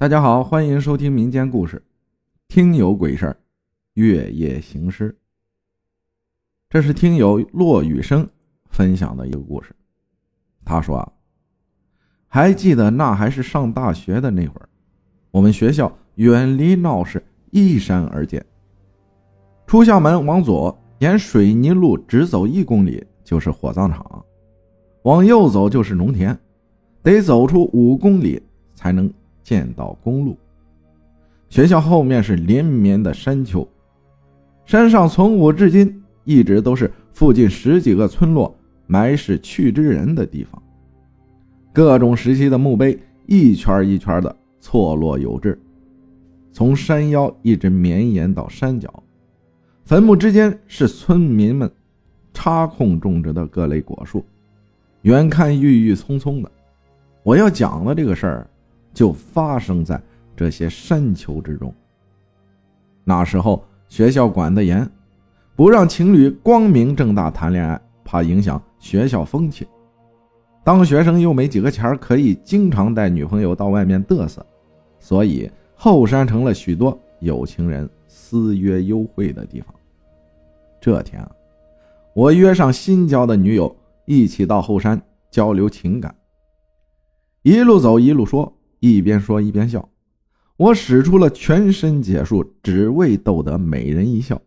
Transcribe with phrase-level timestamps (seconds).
[0.00, 1.76] 大家好，欢迎收听民间故事
[2.48, 3.32] 《听有鬼事儿》，
[3.92, 5.14] 月夜行尸。
[6.70, 8.26] 这是听友骆雨生
[8.70, 9.76] 分享的一个故事。
[10.64, 11.12] 他说啊，
[12.28, 14.66] 还记得那还是上大学的那会儿，
[15.30, 18.42] 我们学校远离闹市，依山而建。
[19.66, 24.02] 出校门往左，沿水泥路直走一公里就是火葬场；
[25.02, 26.34] 往右走就是农田，
[27.02, 28.42] 得走出五公里
[28.74, 29.12] 才能。
[29.50, 30.38] 见到公路，
[31.48, 33.66] 学校后面是连绵的山丘，
[34.64, 40.62] 山上从古至今一直都是附近十几个村落埋尸去之人的地方。
[41.72, 45.58] 各种时期的墓碑一圈一圈的错落有致，
[46.52, 49.02] 从山腰一直绵延到山脚。
[49.82, 51.68] 坟墓之间是村民们
[52.32, 54.24] 插空种植的各类果树，
[55.02, 56.48] 远看郁郁葱葱的。
[57.24, 58.49] 我要讲的这个事儿。
[58.92, 60.00] 就发生在
[60.36, 61.74] 这些山丘之中。
[63.04, 64.88] 那时候学校管得严，
[65.56, 69.66] 不让情侣光明正大谈恋爱，怕影响学校风气。
[70.62, 74.44] 当学生又没几个钱可以经常带女朋友到外面嘚瑟，
[74.98, 79.74] 所以后山成了许多有情人私约幽会的地方。
[80.80, 81.30] 这天啊，
[82.14, 86.14] 我约上新交的女友一起到后山交流情感，
[87.42, 88.52] 一路走一路说。
[88.80, 89.88] 一边说一边笑，
[90.56, 94.40] 我使出了全身解数，只为逗得美人一笑。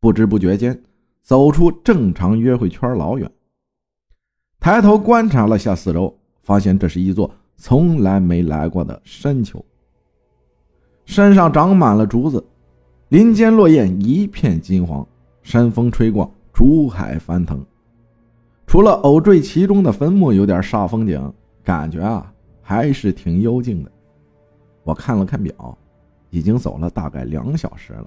[0.00, 0.80] 不知不觉间，
[1.22, 3.30] 走出正常约会圈老远。
[4.60, 9.64] 抬头观察了下四周，发现这是一座从来没来过的山丘。
[11.04, 12.44] 山上长满了竹子，
[13.08, 15.06] 林间落叶一片金黄，
[15.42, 17.64] 山风吹过，竹海翻腾。
[18.66, 21.32] 除了偶坠其中的坟墓有点煞风景，
[21.64, 22.30] 感觉啊。
[22.68, 23.90] 还是挺幽静的。
[24.84, 25.78] 我看了看表，
[26.28, 28.06] 已经走了大概两小时了。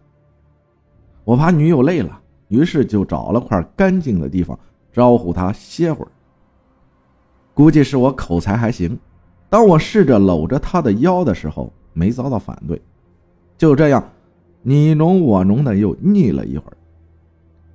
[1.24, 4.58] 我怕女友累了，于是就找了块干净的地方
[4.94, 6.12] 招呼她歇会儿。
[7.56, 8.96] 估计是我口才还行，
[9.50, 12.80] 当我试着搂着她的腰的时候，没遭到反对。
[13.58, 14.08] 就这样，
[14.62, 16.78] 你侬我侬的又腻了一会儿。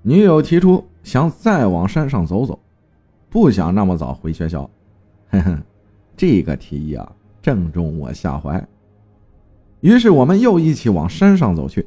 [0.02, 2.56] 女友提出想再往山上走走，
[3.28, 4.70] 不想那么早回学校。
[5.30, 5.58] 呵呵。
[6.16, 7.12] 这个提议啊，
[7.42, 8.66] 正中我下怀。
[9.80, 11.86] 于是我们又一起往山上走去。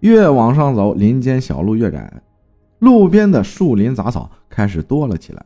[0.00, 2.22] 越往上走，林间小路越窄，
[2.78, 5.44] 路边的树林杂草开始多了起来。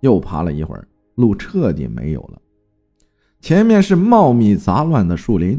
[0.00, 2.40] 又爬了一会儿，路彻底没有了。
[3.40, 5.58] 前面是茂密杂乱的树林，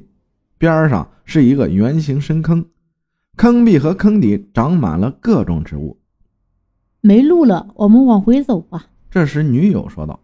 [0.57, 2.63] 边上是一个圆形深坑，
[3.35, 5.97] 坑壁和坑底长满了各种植物。
[7.01, 8.85] 没路了，我们往回走吧。
[9.09, 10.19] 这时，女友说道。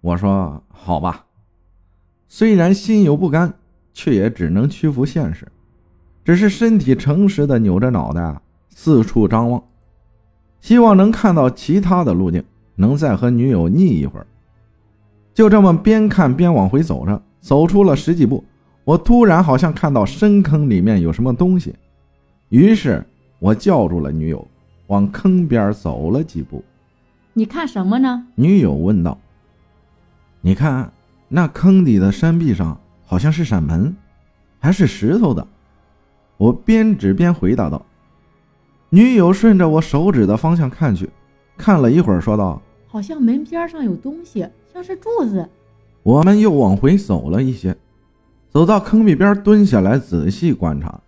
[0.00, 1.26] 我说：“好吧。”
[2.28, 3.54] 虽然心有不甘，
[3.92, 5.48] 却也只能屈服现实，
[6.24, 9.62] 只是身体诚实的扭着脑袋四处张望，
[10.60, 12.44] 希望能看到其他的路径，
[12.76, 14.26] 能再和女友腻一会儿。
[15.32, 18.44] 就这么边看边往回走着，走出了十几步，
[18.84, 21.74] 我突然好像看到深坑里面有什么东西，
[22.50, 23.04] 于是
[23.38, 24.46] 我叫住了女友，
[24.88, 26.62] 往坑边走了几步。
[27.32, 28.26] 你看什么呢？
[28.34, 29.18] 女友问道。
[30.40, 30.92] 你看，
[31.28, 33.94] 那坑底的山壁上好像是扇门，
[34.58, 35.46] 还是石头的。
[36.36, 37.84] 我边指边回答道。
[38.90, 41.10] 女友顺着我手指的方向看去，
[41.56, 45.46] 看了一会儿，说道：“好像门边上有东西，像是柱子。”
[46.04, 47.76] 我们又往回走了一些，
[48.48, 50.98] 走到坑壁边，蹲下来仔细观察。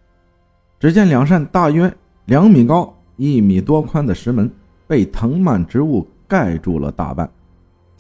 [0.79, 1.91] 只见两扇大约
[2.27, 4.51] 两米高、一米多宽的石门
[4.87, 7.31] 被藤蔓植物盖住了大半。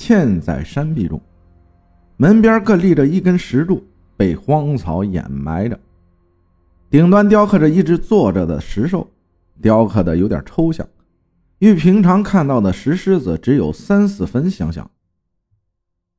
[0.00, 1.20] 嵌在山壁中，
[2.16, 3.84] 门边各立着一根石柱，
[4.16, 5.78] 被荒草掩埋着。
[6.88, 9.06] 顶端雕刻着一只坐着的石兽，
[9.60, 10.88] 雕刻的有点抽象，
[11.58, 14.90] 与平常看到的石狮子只有三四分相像。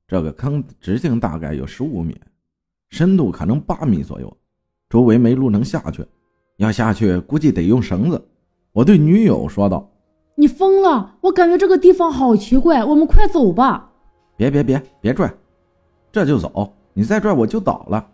[0.07, 2.15] 这个坑直径大概有十五米，
[2.91, 4.37] 深度可能八米左右，
[4.89, 6.05] 周围没路能下去，
[6.57, 8.23] 要下去估计得用绳子。
[8.73, 9.89] 我对女友说道。
[10.35, 11.17] 你疯了！
[11.21, 13.91] 我感觉这个地方好奇怪，我们快走吧！
[14.37, 15.31] 别别别别拽，
[16.11, 16.73] 这就走！
[16.93, 18.07] 你再拽我就倒了。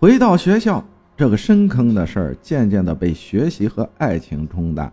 [0.00, 0.82] 回到学校，
[1.16, 4.90] 这个深坑的事儿渐渐的被学习和爱情冲淡，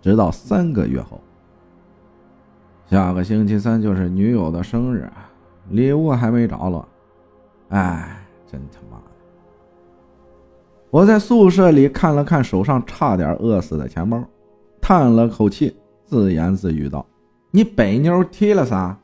[0.00, 1.20] 直到三个月后，
[2.90, 5.08] 下个星期三就是女友的生日，
[5.70, 6.86] 礼物还没着落，
[7.68, 9.11] 哎，真他妈的！
[10.92, 14.22] 我在宿舍里看了看手上差点饿死的钱包。
[14.78, 15.74] 叹了口气，
[16.04, 17.06] 自言自语道
[17.50, 18.94] ：“你北妞踢了啥？”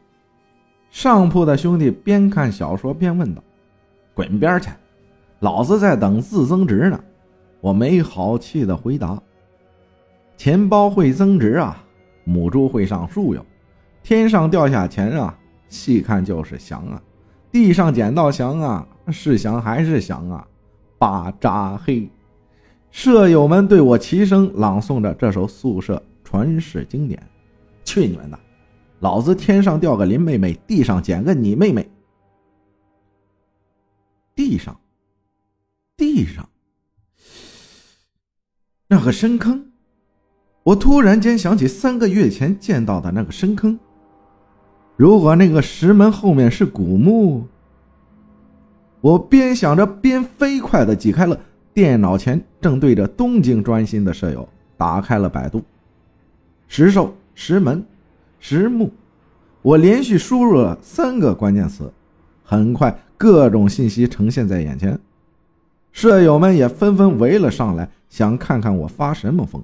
[0.93, 3.43] 上铺的兄弟边看小说边问道
[4.13, 4.69] ：“滚边去！
[5.41, 7.01] 老子在等字增值呢。”
[7.63, 9.19] 我没好气的回答
[10.37, 11.83] ：“钱包会增值啊，
[12.25, 13.43] 母猪会上树哟。
[14.03, 15.35] 天上掉下钱啊，
[15.71, 17.01] 细看就是翔啊；
[17.51, 20.47] 地上捡到翔啊，是翔还是翔啊？
[20.99, 22.09] 巴扎嘿！”
[22.91, 27.23] 舍友们对我齐声朗诵着这首宿舍传世经典。
[27.85, 28.39] 去你们的！
[29.01, 31.89] 老子天上掉个林妹妹，地上捡个你妹妹。
[34.35, 34.79] 地上，
[35.97, 36.49] 地上，
[38.89, 39.71] 那个深坑，
[40.63, 43.79] 我突然间想起三个月前见到的那个深坑。
[44.97, 47.47] 如果那个石门后面是古墓，
[49.01, 51.39] 我边想着边飞快的挤开了
[51.73, 55.63] 电脑前正对着东京专心的舍友，打开了百度，
[56.67, 57.85] 石兽、石门、
[58.41, 58.93] 石墓。
[59.63, 61.93] 我连续输入了三个关键词，
[62.43, 64.99] 很快各种信息呈现在眼前，
[65.93, 69.63] 舍友们也纷纷围了上来，想看看我发什么疯。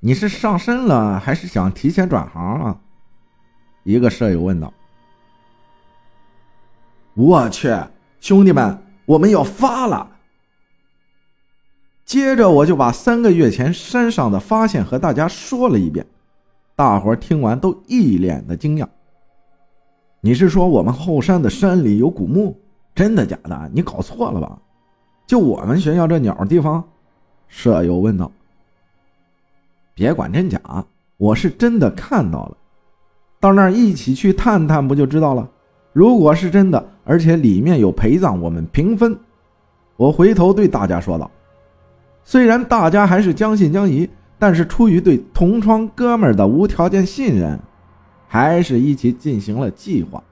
[0.00, 2.80] 你是上身了，还是想提前转行啊？
[3.84, 4.72] 一个舍友问道。
[7.16, 7.74] 我去，
[8.20, 10.06] 兄弟们，我们要发了！
[12.04, 16.06] 接着我就把三个月前山上的发现和大家说了一遍。
[16.74, 18.86] 大伙听完都一脸的惊讶。
[20.20, 22.54] 你是说我们后山的山里有古墓？
[22.94, 23.70] 真的假的？
[23.72, 24.58] 你搞错了吧？
[25.26, 26.84] 就我们学校这鸟地方？
[27.48, 28.30] 舍友问道。
[29.94, 30.60] 别管真假，
[31.16, 32.56] 我是真的看到了。
[33.40, 35.50] 到那儿一起去探探不就知道了？
[35.96, 39.18] 如果是真的，而且里面有陪葬，我们平分。
[39.96, 41.30] 我回头对大家说道。
[42.22, 44.06] 虽然大家还是将信将疑。
[44.38, 47.58] 但是出于对同窗哥们的无条件信任，
[48.28, 50.22] 还是一起进行了计划。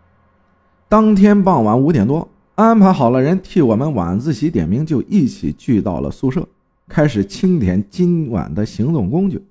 [0.91, 6.47] 当天傍晚五点多，安排好了人替我们晚自习点名，就一起聚到了宿舍，
[6.87, 9.43] 开始清点今晚的行动工具，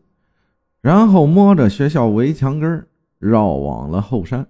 [0.81, 2.85] 然后摸着学校围墙根
[3.17, 4.45] 绕往了后山。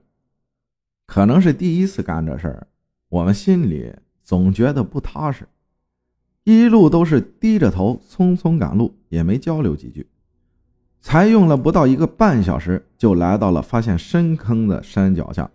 [1.06, 2.68] 可能是第一次干这事儿，
[3.10, 5.48] 我们心里总觉得不踏实。
[6.44, 10.06] 一路都是低着头匆匆赶路，也没交流几句，
[11.00, 15.50] 才用了不到一个半小时，就来到了发现深坑的山脚下。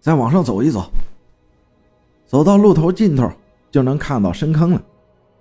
[0.00, 0.90] 再往上走一走，
[2.26, 3.30] 走到路头尽头
[3.70, 4.82] 就能看到深坑了。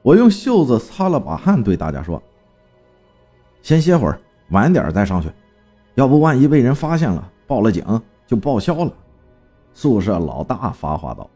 [0.01, 2.21] 我用袖子擦了把汗，对大家说
[3.61, 4.19] ：“先歇会儿，
[4.51, 5.29] 晚点再上去，
[5.95, 7.83] 要不万一被人发现了，报了警
[8.27, 8.93] 就报销了。”
[9.73, 11.27] 宿舍老大发话道。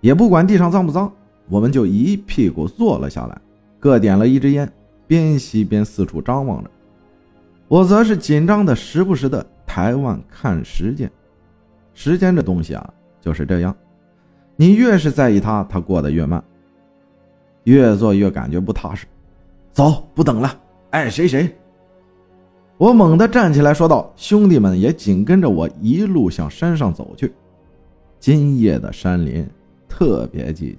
[0.00, 1.10] 也不管地上脏不脏，
[1.48, 3.40] 我们就一屁股坐了下来，
[3.80, 4.70] 各点了一支烟，
[5.06, 6.70] 边吸边四处张望着。
[7.68, 11.10] 我则是紧张的，时不时的抬腕看时间。
[11.94, 13.74] 时间这东西啊，就是这样，
[14.56, 16.42] 你越是在意它，它过得越慢。
[17.64, 19.06] 越做越感觉不踏实。
[19.72, 20.54] 走，不等了，
[20.90, 21.56] 爱谁谁。
[22.76, 27.32] 我猛地站起来说道：“兄弟们也紧跟着我一路向山上走去。”
[28.18, 29.46] 今夜的山林。
[29.96, 30.78] 特别寂静，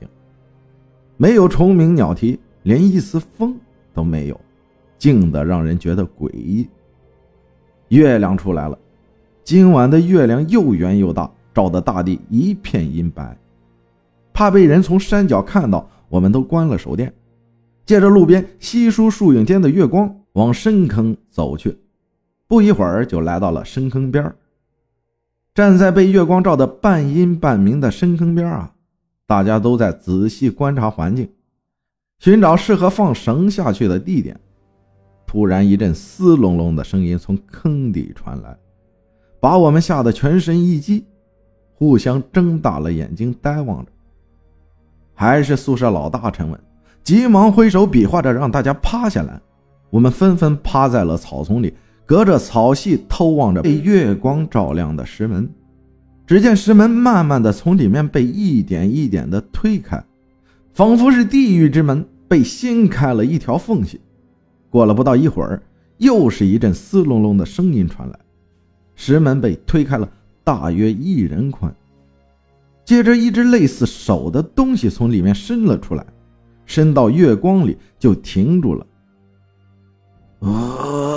[1.16, 3.58] 没有虫鸣鸟啼，连一丝风
[3.94, 4.38] 都没有，
[4.98, 6.68] 静得让人觉得诡异。
[7.88, 8.78] 月亮出来了，
[9.42, 13.38] 今晚的月亮又圆又大，照得大地一片银白。
[14.34, 17.14] 怕被人从山脚看到，我们都关了手电，
[17.86, 21.74] 借着路边稀疏树影间的月光往深坑走去。
[22.48, 24.34] 不一会儿就来到了深坑边
[25.54, 28.72] 站在被月光照得半阴半明的深坑边啊。
[29.28, 31.28] 大家都在仔细观察环境，
[32.20, 34.40] 寻找适合放绳下去的地点。
[35.26, 38.56] 突然，一阵嘶隆隆的声音从坑底传来，
[39.40, 41.06] 把我们吓得全身一激，
[41.74, 43.92] 互相睁大了眼睛呆望着。
[45.16, 46.60] 还是宿舍老大沉稳，
[47.04, 49.42] 急忙挥手比划着让大家趴下来。
[49.90, 51.74] 我们纷纷趴在了草丛里，
[52.06, 55.50] 隔着草隙偷望着被月光照亮的石门。
[56.28, 60.04] 只见石门慢慢的从里面被一点一点的推开，
[60.74, 64.02] 仿佛是地狱之门被掀开了一条缝隙。
[64.70, 65.62] 过了不到一会儿，
[65.98, 68.20] 又是一阵嘶隆隆的声音传来，
[68.96, 70.10] 石门被推开了
[70.44, 71.74] 大约一人宽。
[72.84, 76.06] 接着，一只类似手的东西从里面伸了出来，
[76.66, 78.86] 伸到月光里就停住了。
[80.40, 81.15] 啊！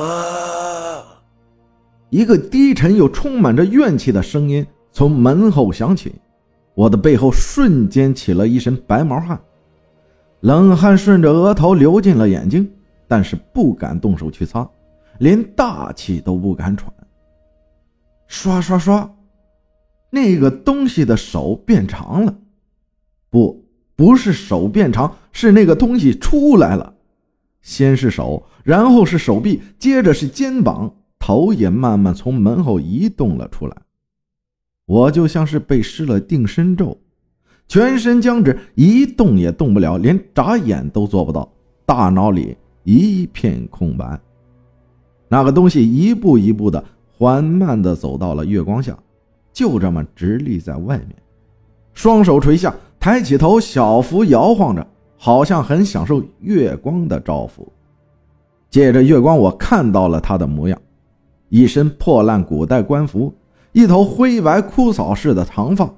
[2.11, 4.67] 一个低沉又充满着怨气的声音。
[4.91, 6.15] 从门后响起，
[6.75, 9.39] 我的背后瞬间起了一身白毛汗，
[10.41, 12.69] 冷汗顺着额头流进了眼睛，
[13.07, 14.69] 但是不敢动手去擦，
[15.19, 16.93] 连大气都不敢喘。
[18.27, 19.09] 刷刷刷，
[20.11, 22.35] 那个东西的手变长了，
[23.31, 26.95] 不，不是手变长，是那个东西出来了。
[27.61, 30.93] 先是手，然后是手臂，接着是肩膀，
[31.29, 33.77] 头也慢慢从门后移动了出来。
[34.87, 36.99] 我就像是被施了定身咒，
[37.69, 41.47] 全身僵直，一动也动不了，连眨眼都做不到，
[41.85, 44.19] 大脑里一片空白。
[45.29, 46.83] 那个东西一步一步的
[47.13, 48.99] 缓慢的走到了月光下，
[49.53, 51.15] 就这么直立在外面，
[51.93, 54.87] 双手垂下，抬起头，小幅摇晃着。
[55.19, 57.71] 好像很享受月光的照拂，
[58.71, 60.81] 借着月光，我看到了他的模样：
[61.49, 63.35] 一身破烂古代官服，
[63.73, 65.93] 一头灰白枯草似的长发，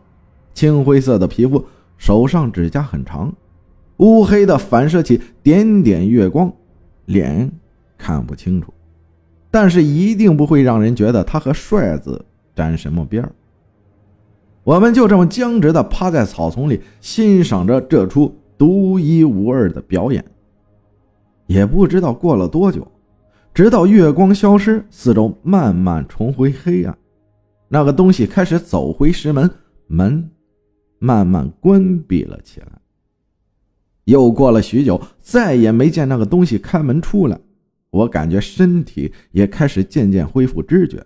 [0.54, 1.64] 青灰色的皮肤，
[1.96, 3.32] 手上指甲很长，
[3.98, 6.52] 乌黑的反射起点点月光，
[7.06, 7.50] 脸
[7.98, 8.72] 看不清楚，
[9.50, 13.32] 但是一定不会让人觉得他和帅子沾什么边儿。
[14.62, 18.34] 我们就这么僵直的趴在草丛里，欣赏着这出。
[18.58, 20.22] 独一无二的表演，
[21.46, 22.86] 也不知道过了多久，
[23.52, 26.96] 直到月光消失，四周慢慢重回黑暗，
[27.68, 29.50] 那个东西开始走回石门，
[29.86, 30.30] 门
[30.98, 32.66] 慢慢关闭了起来。
[34.04, 37.38] 又过了许久，再也没见那个东西开门出来，
[37.90, 41.04] 我感觉身体也开始渐渐恢复知觉。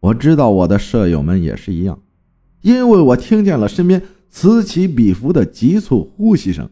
[0.00, 2.00] 我知道我的舍友们也是一样，
[2.60, 4.02] 因为我听见了身边。
[4.30, 6.68] 此起彼伏的急促呼吸声，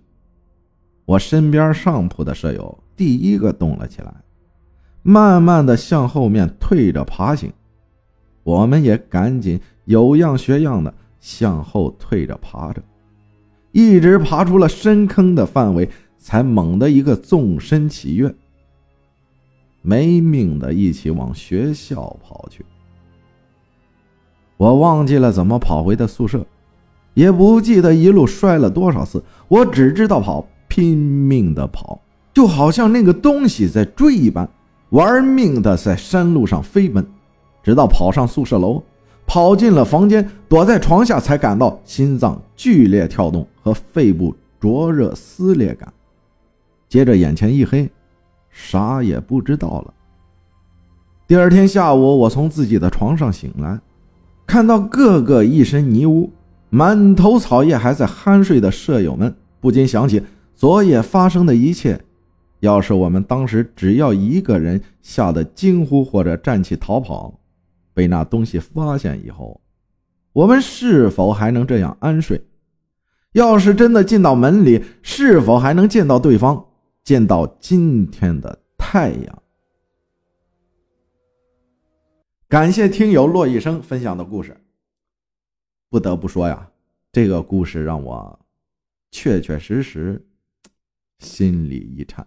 [1.07, 4.15] 我身边上铺的舍友第一个动了起来，
[5.07, 7.53] 慢慢的向后面退着爬行，
[8.43, 12.83] 我们也赶紧有样学样的向后退着爬着，
[13.71, 18.35] 一直爬出了深坑的范围，才猛地一个纵身起跃，
[19.81, 22.67] 没命的一起往学校跑去。
[24.57, 26.45] 我忘记了怎么跑回的宿舍。
[27.15, 31.99] 也不记得一路摔了多少次，我只知道跑，拼命的跑，
[32.35, 34.47] 就好像那个东西在追一般，
[34.91, 37.05] 玩命的在山路上飞奔，
[37.63, 38.83] 直到跑上宿舍楼，
[39.27, 45.93] 跑进了房间，躲在床下，才感到心脏剧烈跳动和肺部灼热撕裂感。
[46.89, 47.91] 接着眼前一黑，
[48.51, 49.93] 啥也不知道了。
[51.27, 53.81] 第二天下午，我从自己的床上醒来，
[54.47, 56.31] 看到个个一身泥污。
[56.69, 60.23] 满头草叶还在酣睡的舍友们不禁想起
[60.55, 62.01] 昨夜发生的一切。
[62.61, 67.41] 要是我们当时只要一个人吓得惊呼或者站起逃跑，
[67.93, 69.61] 被那东西发现以后，
[70.33, 72.41] 我们是否还能这样安睡？
[73.33, 76.67] 要是真的进到门里，是否还能见到对方，
[77.05, 79.43] 见到今天的太阳？
[82.49, 84.57] 感谢听友骆一生分享的故事。
[85.91, 86.71] 不得不说呀，
[87.13, 88.39] 这个故事让我
[89.11, 90.25] 确确实实
[91.19, 92.27] 心里一颤。